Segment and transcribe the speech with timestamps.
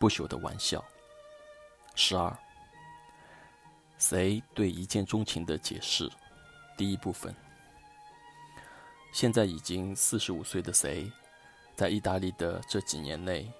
[0.00, 0.82] 不朽的玩笑。
[1.94, 2.34] 十二，
[3.98, 6.10] 谁对一见钟情的解释？
[6.74, 7.34] 第一部分。
[9.12, 11.12] 现在已经四十五岁的谁，
[11.76, 13.52] 在意大利的这几年内，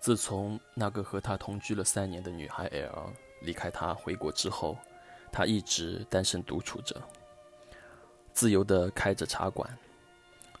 [0.00, 3.12] 自从那个和他同居了三年的女孩 L
[3.42, 4.76] 离开他回国之后，
[5.30, 7.00] 他一直单身独处着，
[8.32, 9.78] 自由地开着茶馆，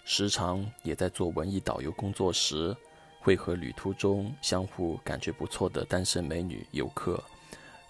[0.04, 2.76] 时常也在做文艺导游工作时，
[3.24, 7.24] 会和旅途中相互感觉不错的单身美女游客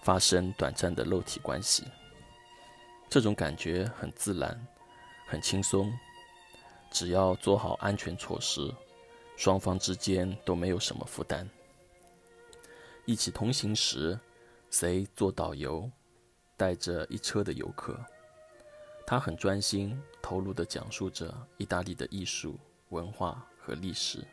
[0.01, 1.83] 发生短暂的肉体关系。
[3.09, 4.65] 这种感觉很自然，
[5.27, 5.91] 很轻松。
[6.89, 8.73] 只要做好安全措施，
[9.35, 11.45] 双方之间都没有什么负担。
[13.03, 14.17] 一起同行时，
[14.71, 15.91] 谁做导游，
[16.55, 17.99] 带着一车的游客，
[19.05, 22.57] 他很专心投入地讲述着意大利的艺术、
[22.89, 24.25] 文化和历史。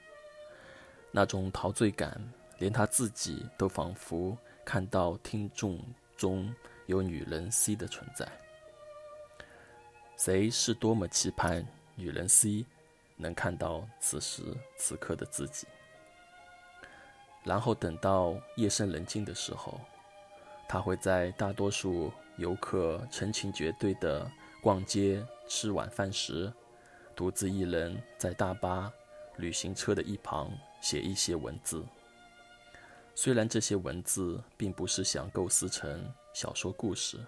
[1.12, 2.20] 那种陶醉感，
[2.58, 5.78] 连他自己都仿佛看到听众
[6.16, 6.52] 中
[6.86, 8.27] 有女人 C 的存在。
[10.16, 11.66] 谁是多么期盼？
[11.94, 12.64] 女人 C
[13.16, 14.42] 能看到此时
[14.77, 15.66] 此刻的自己，
[17.44, 19.78] 然后等到夜深人静的时候，
[20.66, 24.28] 他会在大多数游客成群结队的
[24.62, 26.50] 逛街吃晚饭时，
[27.14, 28.90] 独自一人在大巴、
[29.36, 30.50] 旅行车的一旁
[30.83, 31.83] 写一些文字。
[33.14, 37.19] 虽然这些文字并不是想构思成小说故事，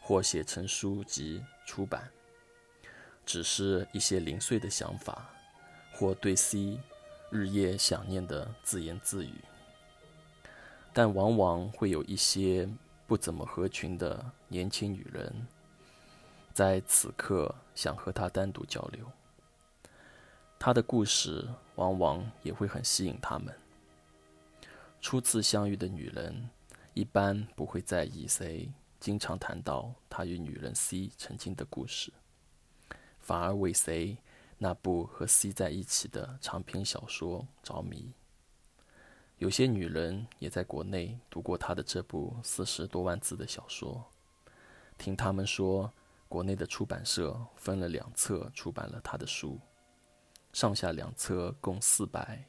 [0.00, 2.10] 或写成书籍出版。
[3.26, 5.30] 只是一些零碎的想法，
[5.92, 6.80] 或对 C
[7.30, 9.34] 日夜想念的自言自语，
[10.92, 12.68] 但往往会有一些
[13.06, 15.46] 不怎么合群的年轻女人，
[16.52, 19.06] 在此刻想和他单独交流。
[20.58, 21.48] 他的故事
[21.80, 23.54] 往往也会很吸引他们。
[25.00, 26.50] 初次相遇的女人
[26.92, 32.12] 一般不会在意谁经常谈到他与女人 C 曾经的故事。
[33.18, 34.18] 反而为谁
[34.58, 38.12] 那部和 C 在一起的长篇小说着迷。
[39.38, 44.04] 有些女人也在国内读过他的这部四十多万字的小说，
[44.98, 45.90] 听他们说，
[46.28, 49.58] 国内的出版社分了两册出版了他的书，
[50.52, 52.44] 上下两册共四百，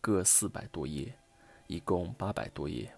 [0.00, 1.16] 各四百多页，
[1.66, 2.94] 一共八百多页。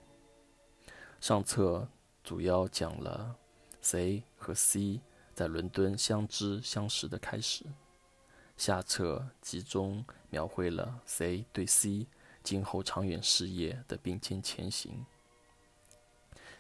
[1.20, 1.88] 上册
[2.22, 3.36] 主要讲了
[3.80, 5.00] 谁和 C。
[5.34, 7.64] 在伦敦相知相识的开始，
[8.56, 12.08] 下册集中描绘了 C 对 C
[12.42, 15.06] 今后长远事业的并肩前行，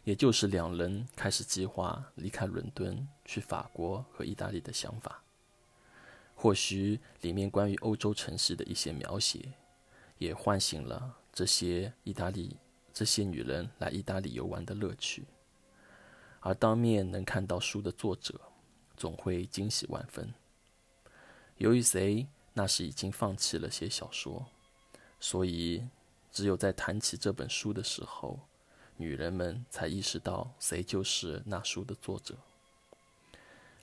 [0.04, 5.20] 也就是两人开始计划离开伦敦去法国和意大利的想法。
[6.40, 9.54] 或许里面关于欧洲城市的一些描写，
[10.18, 12.56] 也唤醒了这些意大利
[12.92, 15.24] 这些女人来意大利游玩的乐趣，
[16.38, 18.40] 而当面能看到书的作者。
[18.96, 20.34] 总会惊喜万分。
[21.58, 24.46] 由于谁那时已经放弃了写小说，
[25.20, 25.86] 所以
[26.32, 28.40] 只有在谈起这本书的时候，
[28.96, 32.38] 女人们才意识到谁就是那书的作者。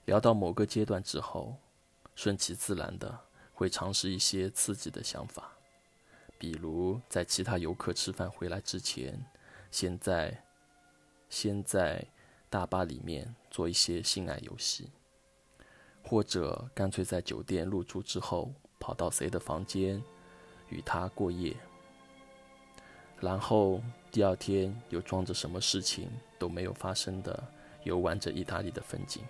[0.04, 1.56] 聊到某个阶段之后，
[2.16, 3.20] 顺其自然的
[3.54, 5.52] 会尝试一些刺激的想法，
[6.38, 9.24] 比如在其他游客吃饭回来之前，
[9.70, 10.44] 先在
[11.30, 12.06] 先在
[12.50, 14.90] 大巴里面做一些性爱游戏。
[16.08, 20.00] 或者干脆在酒店入住之后，跑到谁的房间
[20.70, 21.58] 与他过夜，
[23.20, 27.44] 然后第二天又装着什么事情都没有发生的
[27.84, 29.24] 游玩着意大利的风景。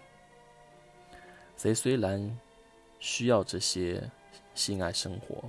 [1.55, 2.37] 谁虽然
[2.99, 4.09] 需要这些
[4.53, 5.43] 性爱生活，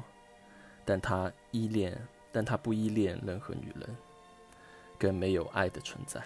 [0.84, 1.97] 但他依恋，
[2.31, 3.97] 但他不依恋任何女人，
[4.99, 6.23] 更没有爱的存在，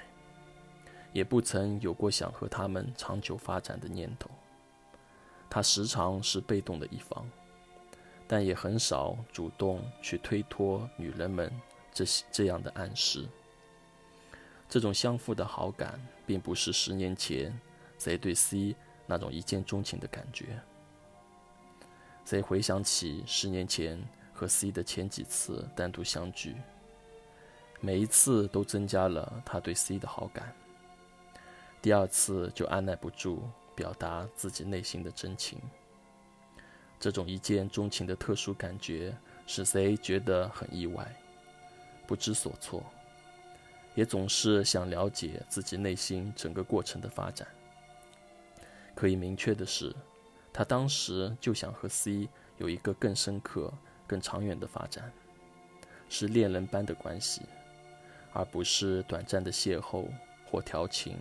[1.13, 4.31] 也不曾有过想和他们长久发展的念头。
[5.49, 7.29] 他时常是被动的一方，
[8.27, 11.53] 但也很少主动去推脱女人们
[11.93, 13.29] 这些这样的暗示。
[14.69, 17.59] 这种相互的好感，并不是十年前
[17.99, 20.61] 谁对 C 那种一见钟情的感觉。
[22.25, 24.01] 谁回想起十年前
[24.33, 26.57] 和 C 的前几次单独相聚，
[27.81, 30.55] 每一次都增加了他对 C 的好感。
[31.83, 33.43] 第二次就按耐不住。
[33.73, 35.59] 表达自己内心的真情，
[36.99, 41.11] 这种一见钟情的特殊感觉使谁觉得很意外、
[42.07, 42.85] 不知所措，
[43.95, 47.49] 也总是想了解自己内心整个过程的发展。
[48.95, 49.97] 可以明确的是，
[50.53, 53.73] 他当时就想和 C 有一个更深刻、
[54.07, 55.13] 更长远的发展，
[56.09, 57.43] 是恋人般的关系，
[58.33, 60.09] 而不是短暂的邂逅
[60.45, 61.17] 或调情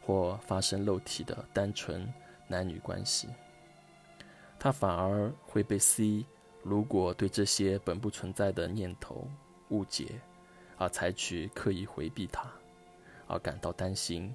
[0.00, 2.12] 或发生肉体的单纯
[2.46, 3.28] 男女关系。
[4.58, 6.24] 他反而会被 C
[6.62, 9.28] 如果对这些本不存在的念头
[9.68, 10.20] 误解，
[10.76, 12.50] 而采取刻意回避它，
[13.26, 14.34] 而感到担心。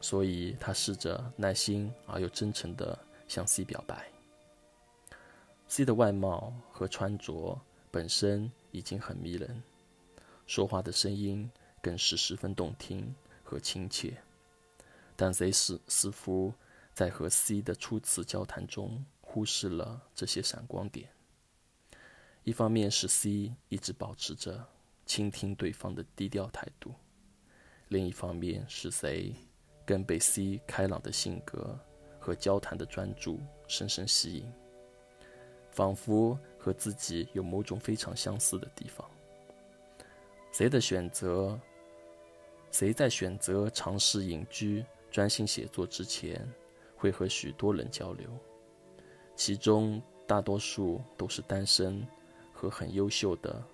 [0.00, 2.96] 所以他试着耐心而又真诚地
[3.28, 4.08] 向 C 表白。
[5.68, 7.60] C 的外貌和穿着
[7.90, 9.62] 本身已经很迷人，
[10.46, 11.48] 说话的声音
[11.80, 13.14] 更是十分动听
[13.44, 14.16] 和亲切。
[15.14, 16.52] 但 Z 似似乎
[16.92, 21.08] 在和 C 的初次交谈中忽视了这些闪光点。
[22.42, 24.66] 一方面是 C 一直保持着
[25.04, 26.94] 倾听对方的低调态度，
[27.88, 29.34] 另一方面是 Z。
[29.84, 31.80] 更被 C 开朗的性格
[32.28, 34.52] 和交谈的专注深深吸引，
[35.70, 39.10] 仿佛和自己有某种非常相似的地方。
[40.52, 41.58] 谁的选择？
[42.70, 46.46] 谁在选择尝试隐居、专心写作之前，
[46.94, 48.28] 会和许多人交流，
[49.34, 52.06] 其中大多数都是单身
[52.52, 53.64] 和很优秀的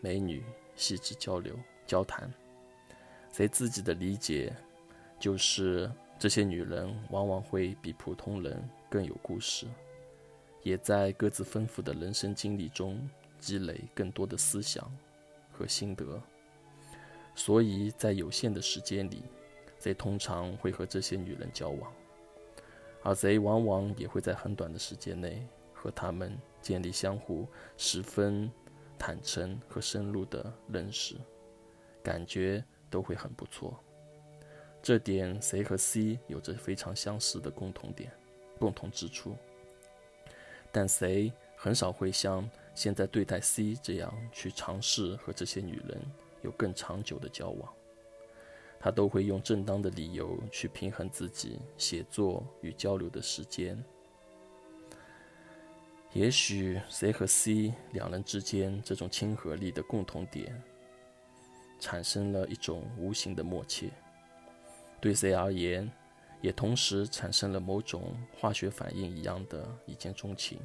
[0.00, 0.44] 美女，
[0.76, 2.32] 细致交流、交谈。
[3.32, 4.54] 谁自己的理解？
[5.18, 5.90] 就是
[6.22, 9.66] 这些女人往往会比普通人更有故事，
[10.62, 12.96] 也在各自丰富的人生经历中
[13.40, 14.88] 积累更多的思想
[15.50, 16.22] 和心得，
[17.34, 19.24] 所以在有限的时间里，
[19.80, 21.92] 贼通常会和这些女人交往，
[23.02, 28.48] 而贼往往也会在很短的时间内和她们建立相互十分
[28.96, 31.16] 坦诚和深入的认识，
[32.00, 33.76] 感觉都会很不错。
[34.82, 38.10] 这点 C 和 C 有着非常相似的共同点、
[38.58, 39.36] 共同之处，
[40.72, 46.02] 但 C 很少会像现在对待 C 这样去尝试和这些女人
[46.42, 47.72] 有更长久的交往。
[48.80, 53.80] 他都会用正当的理由去平衡自己写作与交流的时间。
[56.12, 60.60] 也许 C 和 C 两人之间这种亲和力的共同点，
[61.78, 63.92] 产生了一种无形的默契。
[65.02, 65.90] 对谁而言，
[66.40, 70.60] 也同时产生了某种化学反应一样的一见钟情。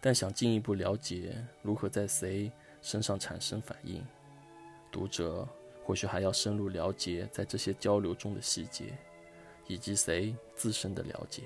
[0.00, 1.32] 但想进一步了解
[1.62, 4.04] 如何在谁身上产生反应，
[4.90, 5.46] 读者
[5.84, 8.86] 或许还要深入了解在这些交流中的细节，
[9.68, 11.44] 以及谁自身的了解。